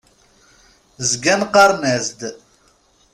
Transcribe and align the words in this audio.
Zgan 1.09 1.41
qqaren-as-d. 1.49 2.21